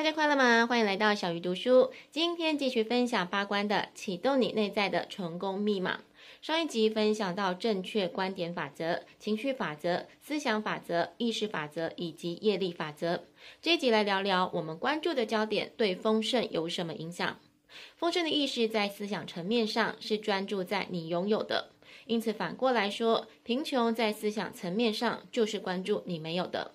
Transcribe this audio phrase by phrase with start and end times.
[0.00, 0.66] 大家快乐吗？
[0.66, 1.92] 欢迎来到小鱼读书。
[2.10, 6.00] 今天继续分享八关的启动你内在的成功密码。
[6.40, 13.24] 上一集分享到正确观点法则、情绪法则、思想法则、意识法则以及业力法则。
[13.60, 17.38] 这一集来聊聊我们关注的焦点对丰盛有什么影响？
[17.94, 21.72] 丰盛的意识在思想层面上是专注在你拥有的，
[22.06, 26.72] 因此反过来说，贫穷在思想层面上就是关注你没有的。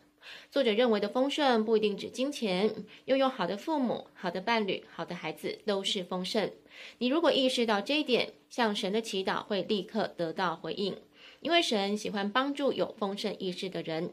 [0.52, 2.74] 作者认为的丰盛不一定指金钱，
[3.06, 6.52] 拥有好的父母、好的伴侣、好的孩子都是丰盛。
[6.98, 10.98] 你如果意识到这一点，向神的祈祷会立刻得到回应，
[11.42, 14.12] 因为神喜欢帮助有丰盛意识的人。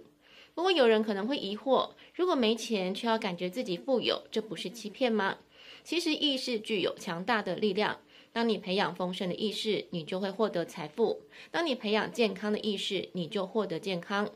[0.55, 5.39] 不过有人可能会疑惑：如果没钱却要感觉自己富有，这不是欺骗吗？
[5.83, 8.01] 其实意识具有强大的力量。
[8.35, 11.19] 当你培养丰盛的意识，你就会获得财富；
[11.51, 14.31] 当你培养健康的意识，你就获得健康。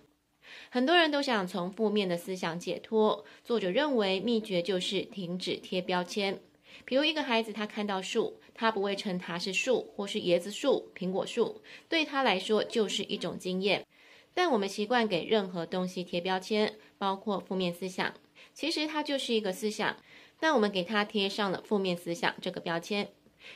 [0.71, 3.25] 很多人都想从负面的思想解脱。
[3.45, 6.41] 作者认为秘诀就是停止贴标签。
[6.85, 13.87] 比如一个孩子，他看到树，他不会称它是树，或是椰子树、苹果树，对他来说就是一种经验。
[14.35, 18.13] 但我们习惯给任何东西贴标签，包括负面思想，
[18.53, 19.97] 其实它就是一个思想，
[20.39, 23.09] 但我们给它贴上了负面思想这个标签。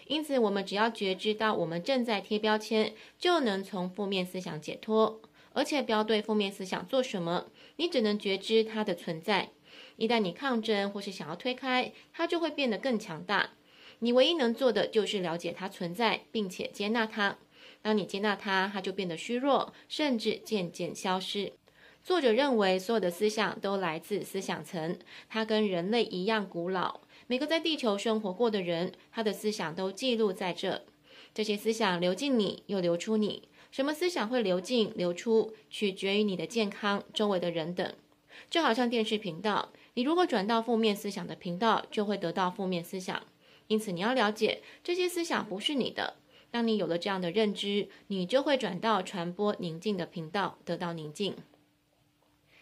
[0.06, 5.20] 因此，我们只要觉知到我们正在贴标签，就能从负面思想解脱。
[5.52, 9.50] 而且不要对负面思想做什么，你只能觉知它的存在。
[9.96, 13.50] 一旦你抗争或是想要推开，它就会变得更强大。
[13.98, 17.38] 你唯一能做的就是了解它存在，并且接纳它。
[17.82, 21.52] 当你接纳它，它就变得虚弱，甚至渐渐消失。
[22.02, 27.00] 作者认为，所有的思想都来自思想层，它跟人类一样古老。
[27.26, 30.82] 每个在地球生活过的人，他的思想都记录在这。
[31.32, 33.48] 这些思想流进你，又流出你。
[33.70, 37.94] 什么思想会流进流出，取决于你的健康、周围的人等。
[38.48, 43.22] 就好像电视频道，你如果转到负面思想的频道，就会得到负面思想。
[43.68, 46.14] 因此，你要了解这些思想不是你的。
[46.50, 51.36] 当你有了这样的认知，你就会转到传播宁静的频道，得到宁静。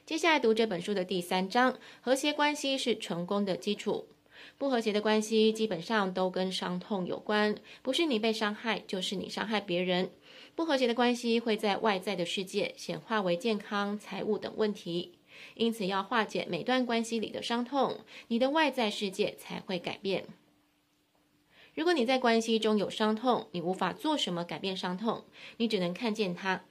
[0.05, 4.09] 接下来读这本书的第三章：和谐关系是成功的基础。
[4.57, 10.11] 不和谐的关系基本上都跟伤痛有关，不是你被伤害，就是你伤害别人。
[10.59, 15.13] 不和谐的关系会在外在的世界显化为健康、财务等问题，
[15.55, 20.25] 因此要化解每段关系里的伤痛，你的外在世界才会改变。
[21.77, 25.27] 如果你在关系中有伤痛，你无法做什么改变伤痛，
[25.59, 26.65] 你只能看见它。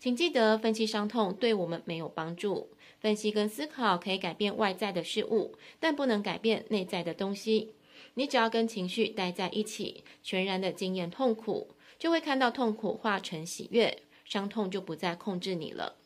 [0.00, 2.70] 请记得，分析伤痛对我们没有帮助。
[2.98, 7.74] 分析跟思考可以改变外在的事物，但不能改变内在的东西。
[8.14, 15.96] 你只要跟情绪待在一起，全然的经验痛苦，就会看到痛苦化成喜悦，伤痛就不再控制你了。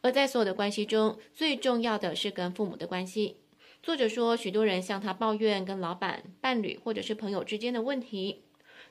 [0.00, 3.36] 而在所有的关系中，最重要的是跟父母的关系。
[3.82, 8.42] 作者说，许多人向他抱怨跟老板、伴侣或者是朋友之间的问题，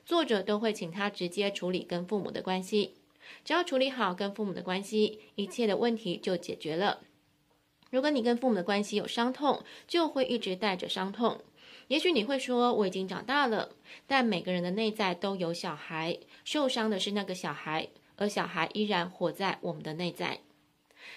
[0.04, 2.94] 作者都会请他直接处理跟父母的关系。
[3.44, 7.00] 只要处理好跟父母的关系，一切的问题就解决了。
[7.90, 11.40] 如果你跟父母的关系有伤痛，就会一直带着伤痛。
[11.88, 13.70] 也许你会说，我已经长大了，
[14.06, 20.40] 但每个人的内在都有小孩，受伤的是那个小孩，而小孩依然活在我们的内在。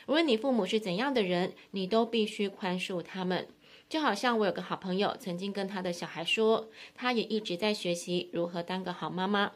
[0.07, 3.47] 无论你父母是怎样的人，你都必须宽恕他们。
[3.87, 9.53] 就好像我有个好朋友曾经跟他的小孩说，他也一直在学习如何当个好妈妈。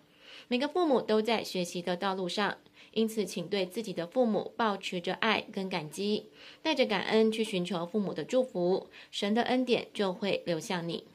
[0.48, 2.58] 每个父母都在学习的道路上，
[2.92, 6.30] 因此，请对自己的父母抱持着爱跟感激，
[6.62, 11.06] 带着感恩去寻求父母的祝福，神的恩典就会流向你。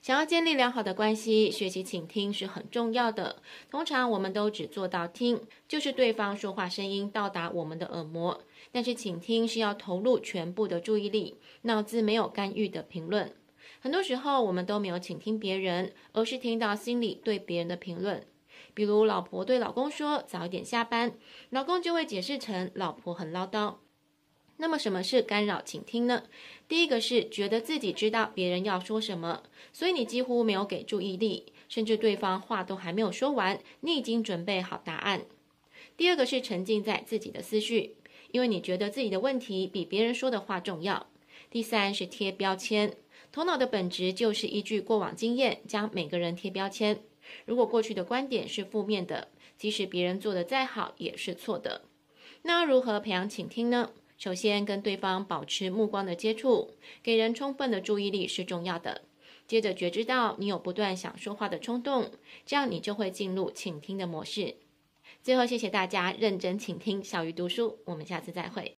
[0.00, 3.42] 想要建立良好的关系，学习倾听是很重要的。
[3.68, 13.34] 通常我们都只做到听，就是对方说话声音到达我们的耳膜，但是倾听是要投入全部的注意力，脑子没有干预的评论。
[13.80, 18.24] 很多时候，我们都没有倾听别人，而是听到心里对别人的评论。
[18.78, 21.12] 比如，老婆对老公说“早一点下班”，
[21.50, 23.74] 老公就会解释成“老婆很唠叨”。
[24.58, 26.22] 那么，什么是干扰倾听呢？
[26.68, 29.42] 第一个是觉得自己知道别人要说什么，
[29.72, 35.22] 所以你几乎没有给注意力，甚至对方话都还没有说完，你已经准备好答案。
[35.96, 37.96] 第二个是沉浸在自己的思绪，
[38.30, 41.08] 因为你觉得自己的问题比别人说的话重要。
[41.50, 42.94] 第三是贴标签。
[43.32, 47.00] 头脑的本质就是依据过往经验，将每个人贴标签。
[47.44, 51.82] 如果过去的观点是负面的，即使别人做的再好，也是错的。
[52.42, 53.90] 那如何培养倾听呢？
[54.16, 59.02] 首先，跟对方保持目光的接触，给人充分的注意力是重要的。
[59.46, 62.10] 接着，觉知到你有不断想说话的冲动，
[62.44, 64.56] 这样你就会进入倾听的模式。
[65.22, 68.76] 最后，谢谢大家认真倾听小鱼读书，我们下次再会。